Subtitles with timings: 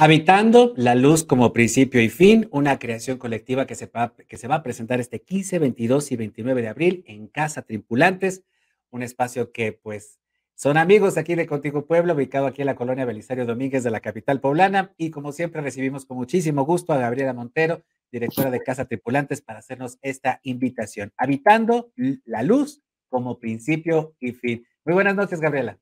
[0.00, 4.46] Habitando la luz como principio y fin, una creación colectiva que se, va, que se
[4.46, 8.44] va a presentar este 15, 22 y 29 de abril en Casa Tripulantes,
[8.90, 10.20] un espacio que pues
[10.54, 13.98] son amigos aquí de Contigo Pueblo, ubicado aquí en la colonia Belisario Domínguez de la
[13.98, 14.94] capital poblana.
[14.96, 19.58] Y como siempre recibimos con muchísimo gusto a Gabriela Montero, directora de Casa Tripulantes, para
[19.58, 21.12] hacernos esta invitación.
[21.16, 21.90] Habitando
[22.24, 24.64] la luz como principio y fin.
[24.84, 25.78] Muy buenas noches, Gabriela.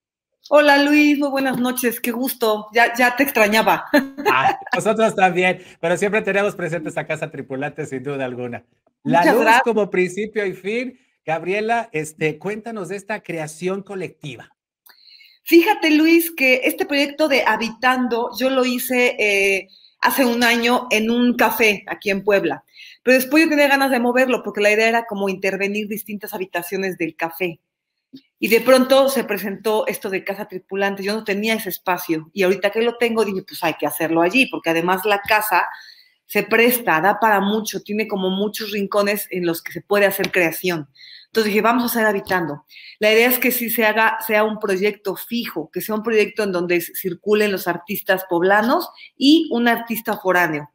[0.48, 3.86] Hola Luis, muy buenas noches, qué gusto, ya, ya te extrañaba.
[4.28, 8.64] Ah, nosotros también, pero siempre tenemos presentes a Casa Tripulante sin duda alguna.
[9.04, 10.98] La luz como principio y fin.
[11.24, 14.50] Gabriela, este, cuéntanos de esta creación colectiva.
[15.44, 19.68] Fíjate Luis que este proyecto de Habitando yo lo hice eh,
[20.00, 22.64] hace un año en un café aquí en Puebla,
[23.02, 26.98] pero después yo tenía ganas de moverlo porque la idea era como intervenir distintas habitaciones
[26.98, 27.60] del café.
[28.38, 31.02] Y de pronto se presentó esto de casa tripulante.
[31.02, 34.22] Yo no tenía ese espacio y ahorita que lo tengo dije, pues hay que hacerlo
[34.22, 35.66] allí, porque además la casa
[36.26, 40.32] se presta, da para mucho, tiene como muchos rincones en los que se puede hacer
[40.32, 40.88] creación.
[41.26, 42.64] Entonces dije, vamos a seguir habitando.
[42.98, 46.42] La idea es que sí se haga, sea un proyecto fijo, que sea un proyecto
[46.42, 50.70] en donde circulen los artistas poblanos y un artista foráneo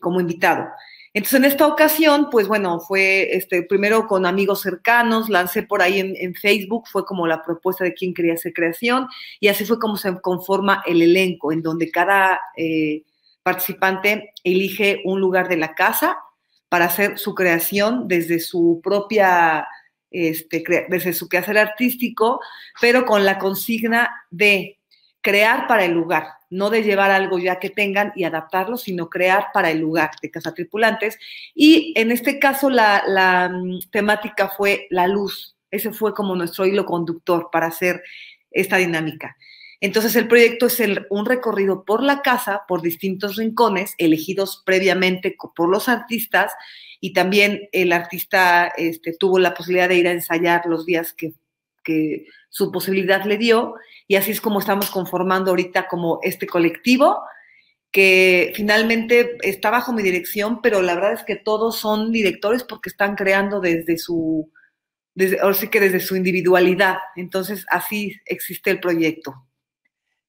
[0.00, 0.66] como invitado.
[1.12, 5.98] Entonces, en esta ocasión, pues bueno, fue este, primero con amigos cercanos, lancé por ahí
[5.98, 9.08] en, Facebook, fue como la propuesta de quién quería hacer creación,
[9.40, 13.02] y así fue como se conforma el elenco, en donde cada eh,
[13.42, 16.16] participante elige un lugar de la casa
[16.68, 19.66] para hacer su creación desde su propia,
[20.12, 22.40] este, desde su quehacer artístico,
[22.80, 24.79] pero con la consigna de
[25.20, 29.46] crear para el lugar, no de llevar algo ya que tengan y adaptarlo, sino crear
[29.52, 31.18] para el lugar de Casa Tripulantes.
[31.54, 35.56] Y en este caso la, mm, temática fue la luz.
[35.70, 38.02] Ese fue como nuestro hilo conductor para hacer
[38.50, 39.36] esta dinámica.
[39.80, 45.70] Entonces el proyecto es un recorrido por la casa, por distintos rincones, elegidos previamente por
[45.70, 46.52] los artistas
[47.00, 51.32] y también el artista este, tuvo la posibilidad de ir a ensayar los días que
[51.82, 53.74] que su posibilidad le dio
[54.06, 57.20] y así es como estamos conformando ahorita como este colectivo
[57.90, 62.88] que finalmente está bajo mi dirección, pero la verdad es que todos son directores porque
[62.88, 64.52] están creando desde su,
[65.14, 66.98] desde, ahora sí que desde su individualidad.
[67.16, 69.34] Entonces, así existe el proyecto.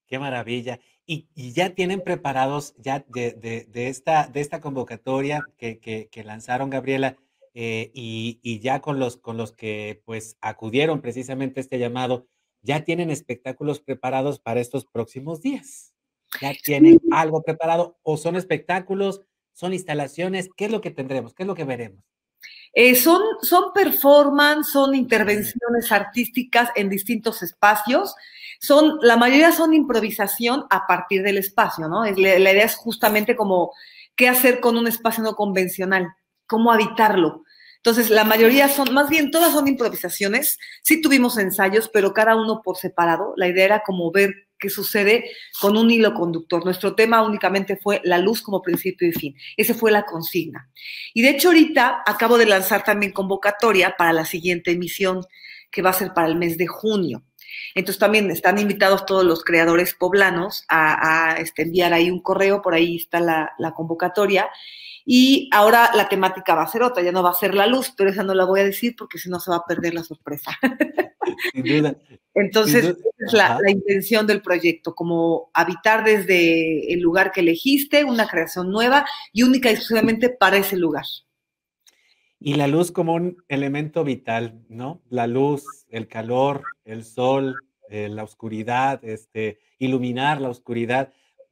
[0.07, 0.79] Qué maravilla.
[1.05, 7.17] Y, ya tienen preparados, ya de, esta, de esta convocatoria que, que lanzaron, Gabriela,
[7.53, 12.27] eh, y, ya con los, con los que pues acudieron precisamente a este llamado,
[12.61, 15.93] ya tienen espectáculos preparados para estos próximos días.
[16.39, 19.21] Ya tienen algo preparado o son espectáculos,
[19.53, 21.33] son instalaciones, ¿qué es lo que tendremos?
[21.33, 22.03] ¿Qué es lo que veremos?
[22.73, 28.15] Eh, son, son performance, son intervenciones artísticas en distintos espacios.
[28.61, 32.05] Son, la mayoría son improvisación a partir del espacio, ¿no?
[32.05, 33.73] la idea es justamente como
[34.15, 36.13] qué hacer con un espacio no convencional
[36.51, 37.45] cómo habitarlo.
[37.77, 40.59] Entonces, la mayoría son, más bien todas son improvisaciones.
[40.83, 43.33] Sí tuvimos ensayos, pero cada uno por separado.
[43.37, 45.31] La idea era como ver qué sucede
[45.61, 46.65] con un hilo conductor.
[46.65, 49.35] Nuestro tema únicamente fue la luz como principio y fin.
[49.55, 50.69] Esa fue la consigna.
[51.13, 55.21] Y de hecho, ahorita acabo de lanzar también convocatoria para la siguiente emisión,
[55.71, 57.23] que va a ser para el mes de junio.
[57.75, 62.73] Entonces también están invitados todos los creadores poblanos a, este, enviar ahí un correo, por
[62.73, 64.49] ahí está la, la convocatoria,
[65.05, 67.93] y ahora la temática va a ser otra, ya no va a ser la luz,
[67.97, 70.03] pero esa no la voy a decir porque si no se va a perder la
[70.03, 70.51] sorpresa.
[71.53, 71.95] Sin duda.
[72.33, 78.27] Entonces, esa es la, intención del proyecto, como habitar desde el lugar que elegiste, una
[78.27, 81.05] creación nueva y única y exclusivamente para ese lugar.
[82.39, 85.01] Y la luz como un elemento vital, ¿no?
[85.09, 87.55] La luz, el calor, el sol,
[87.89, 91.11] eh, la oscuridad, este, iluminar la oscuridad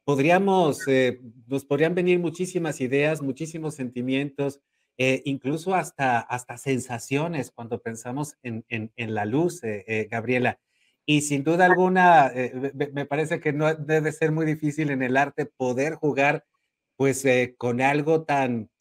[0.10, 4.60] podríamos, eh, nos podrían venir muchísimas ideas, muchísimos sentimientos,
[4.98, 8.66] eh, incluso hasta, hasta sensaciones cuando pensamos en,
[8.98, 10.60] la luz, eh, Gabriela.
[11.06, 12.32] Y sin duda alguna,
[12.74, 16.44] me parece que no debe ser muy difícil en el arte poder jugar
[16.96, 17.24] pues
[17.60, 18.72] con algo tan,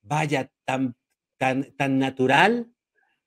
[0.00, 0.96] vaya, tan,
[1.36, 2.72] tan, tan natural,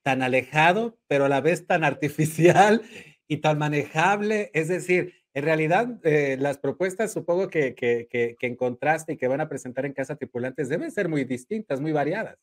[0.02, 2.82] tan alejado, pero a la vez tan artificial
[3.28, 4.50] y tan manejable.
[4.52, 9.50] Es decir, en realidad, eh, las propuestas supongo que, que, encontraste y que van a
[9.50, 12.38] presentar en Casa Tripulantes deben ser muy distintas, muy variadas.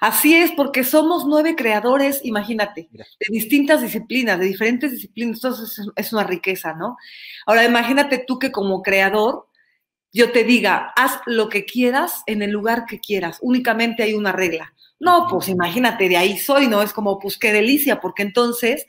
[0.00, 6.12] Así es, porque somos nueve creadores, imagínate, de distintas disciplinas, de diferentes disciplinas, entonces es
[6.14, 6.96] una riqueza, ¿no?
[7.44, 9.48] Ahora, imagínate tú que como creador,
[10.10, 14.32] yo te diga, haz lo que quieras en el lugar que quieras, únicamente hay una
[14.32, 14.72] regla.
[14.98, 16.80] No, pues imagínate, de ahí soy, ¿no?
[16.80, 18.86] Es como, pues qué delicia, porque entonces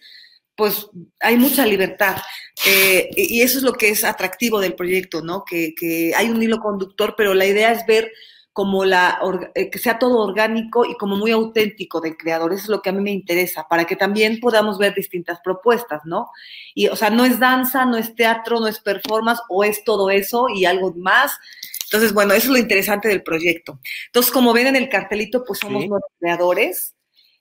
[0.55, 0.87] pues
[1.19, 2.17] hay mucha libertad.
[2.65, 5.43] Eh, y eso es lo que es atractivo del proyecto, ¿no?
[5.43, 8.11] Que, que, hay un hilo conductor, pero la idea es ver
[8.55, 9.19] como la,
[9.53, 12.53] eh, que sea todo orgánico y como muy auténtico del creador.
[12.53, 16.03] Eso es lo que a mí me interesa, para que también podamos ver distintas propuestas,
[16.05, 16.29] ¿no?
[16.73, 20.09] Y, o sea, no es danza, no es teatro, no es performance, o es todo
[20.09, 21.33] eso y algo más.
[21.83, 23.81] Entonces, bueno, eso es lo interesante del proyecto.
[24.05, 25.89] Entonces, como ven en el cartelito, pues somos ¿Sí?
[26.19, 26.95] creadores.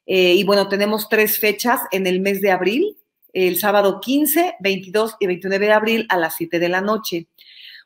[0.07, 2.97] Eh, y bueno, tenemos tres fechas en el mes de abril,
[3.35, 7.29] el sábado 15, 22 y 29 de abril a las 7 de la noche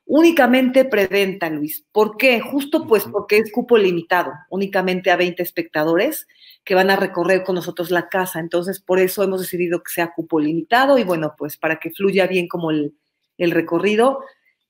[0.08, 1.84] únicamente preventa, Luis.
[1.92, 2.40] ¿Por qué?
[2.40, 6.26] Justo pues porque es cupo limitado, únicamente a 20 espectadores
[6.64, 8.40] que van a recorrer con nosotros la casa.
[8.40, 12.26] Entonces, por eso hemos decidido que sea cupo limitado y bueno, pues para que fluya
[12.26, 12.94] bien como el,
[13.36, 14.20] el recorrido,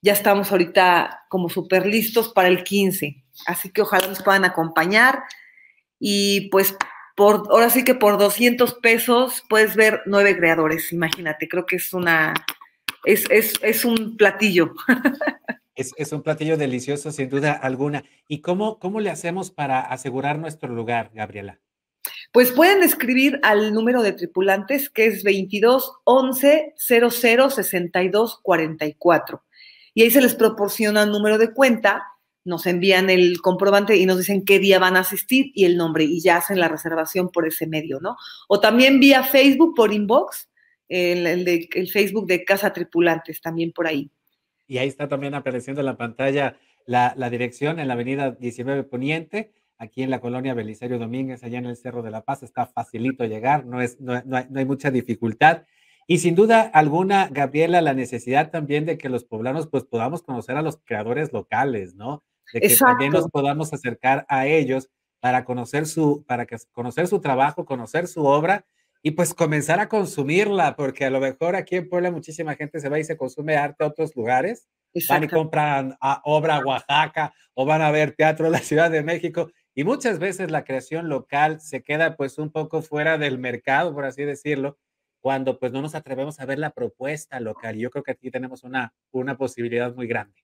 [0.03, 3.23] ya estamos ahorita como súper listos para el 15.
[3.47, 5.23] Así que ojalá nos puedan acompañar
[6.01, 6.77] y pues
[7.19, 11.93] por, ahora sí que por 200 pesos puedes ver nueve creadores, imagínate, creo que es
[11.93, 12.33] una
[13.05, 14.73] es, es, es un platillo.
[15.75, 18.03] Es, es, un platillo delicioso, sin duda alguna.
[18.27, 21.61] ¿Y cómo, cómo le hacemos para asegurar nuestro lugar, Gabriela?
[22.33, 29.45] Pues pueden escribir al número de tripulantes que es 22 11 00 62 44.
[29.95, 32.03] Y ahí se les proporciona un número de cuenta,
[32.49, 36.05] nos envían el comprobante y nos dicen qué día van a asistir y el nombre
[36.05, 38.17] y ya hacen la reservación por ese medio, ¿no?
[38.49, 40.49] O también vía Facebook por inbox
[40.89, 44.11] el, de, el Facebook de Casa Tripulantes, también por ahí.
[44.67, 46.57] Y ahí está también apareciendo en la pantalla
[46.87, 51.59] la, la, dirección en la avenida 19 Poniente, aquí en la colonia Belisario Domínguez, allá
[51.59, 52.43] en el Cerro de la Paz.
[52.43, 55.65] Está facilito llegar, no, es, no, no, hay, no hay mucha dificultad.
[56.07, 60.57] Y sin duda alguna, Gabriela, la necesidad también de que los poblanos pues podamos conocer
[60.57, 62.25] a los creadores locales, ¿no?
[62.53, 62.93] De que Exacto.
[62.93, 64.89] también nos podamos acercar a ellos
[65.21, 68.65] para conocer su, para que, conocer su trabajo, conocer su obra
[69.03, 72.89] y pues comenzar a consumirla, porque a lo mejor aquí en Puebla muchísima gente se
[72.89, 74.69] va y se consume arte a otros lugares,
[75.09, 78.91] van y compran a obra a Oaxaca o van a ver teatro en la Ciudad
[78.91, 83.39] de México y muchas veces la creación local se queda pues un poco fuera del
[83.39, 84.77] mercado, por así decirlo,
[85.21, 87.77] cuando pues no nos atrevemos a ver la propuesta local.
[87.77, 90.35] Y yo creo que aquí tenemos una, una posibilidad muy grande.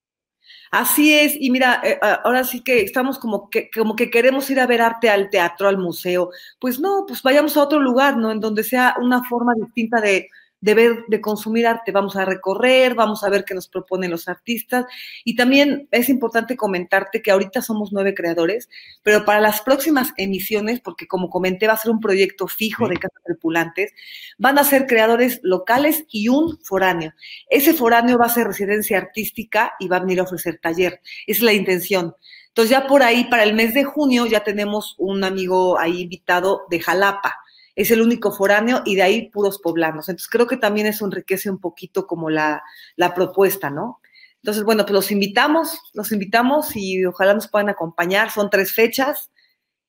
[0.70, 4.60] Así es, y mira, eh, ahora sí que estamos como que, como que queremos ir
[4.60, 6.30] a ver arte al teatro, al museo.
[6.58, 8.30] Pues no, pues vayamos a otro lugar, ¿no?
[8.32, 10.28] En donde sea una forma distinta de,
[10.64, 11.92] de ver, de consumir arte.
[11.92, 14.86] Vamos a recorrer, vamos a ver qué nos proponen los artistas.
[15.22, 18.70] Y también es importante comentarte que ahorita somos nueve creadores,
[19.02, 22.96] pero para las próximas emisiones, porque como comenté, va a ser un proyecto fijo de
[22.96, 23.92] Casa Tripulantes,
[24.38, 27.12] van a ser creadores locales y un foráneo.
[27.50, 31.02] Ese foráneo va a ser residencia artística y va a venir a ofrecer taller.
[31.26, 32.16] Esa es la intención.
[32.48, 36.62] Entonces ya por ahí, para el mes de junio, ya tenemos un amigo ahí invitado
[36.70, 37.43] de Jalapa
[37.76, 40.08] es el único foráneo y de ahí puros poblanos.
[40.08, 42.62] Entonces creo que también eso enriquece un poquito como la,
[42.96, 44.00] la propuesta, ¿no?
[44.36, 48.30] Entonces, bueno, pues los invitamos, los invitamos y ojalá nos puedan acompañar.
[48.30, 49.30] Son tres fechas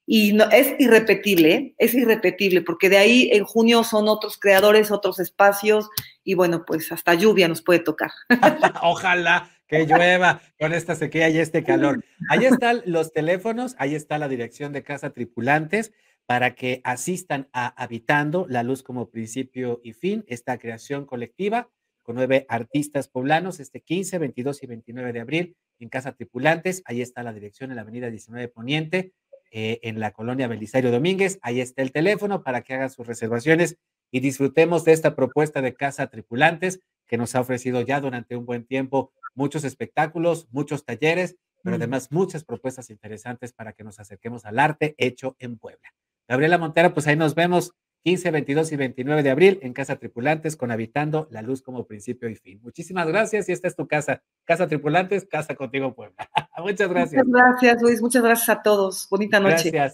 [0.08, 1.76] y no, es irrepetible, ¿eh?
[1.78, 5.90] es irrepetible, porque de ahí en junio son otros creadores, otros espacios
[6.24, 8.12] y bueno, pues hasta lluvia nos puede tocar.
[8.82, 12.06] ojalá que llueva con esta sequía y este calor.
[12.30, 15.92] Ahí están los teléfonos, ahí está la dirección de Casa Tripulantes
[16.26, 21.70] para que asistan a Habitando la Luz como principio y fin, esta creación colectiva
[22.06, 26.84] con nueve artistas poblanos este 15, 22 y 29 de abril en Casa Tripulantes.
[26.86, 29.14] Ahí está la dirección en la avenida 19 Poniente,
[29.52, 31.40] eh, en la colonia Belisario Domínguez.
[31.42, 33.78] Ahí está el teléfono para que hagan sus reservaciones
[34.12, 38.46] y disfrutemos de esta propuesta de Casa Tripulantes que nos ha ofrecido ya durante un
[38.46, 44.46] buen tiempo muchos espectáculos, muchos talleres, pero además muchas propuestas interesantes para que nos acerquemos
[44.46, 45.90] al arte hecho en Puebla.
[46.28, 47.74] Gabriela Montero, pues ahí nos vemos
[48.06, 52.30] 15, 22 y 29 de abril en Casa Tripulantes con Habitando la Luz como principio
[52.30, 52.60] y fin.
[52.62, 54.22] Muchísimas gracias y esta es tu casa.
[54.44, 56.16] Casa Tripulantes, Casa Contigo Puebla.
[56.60, 57.26] Muchas gracias.
[57.26, 58.02] Muchas gracias, Luis.
[58.02, 59.08] Muchas gracias a todos.
[59.10, 59.72] Bonita noche.
[59.72, 59.94] Gracias.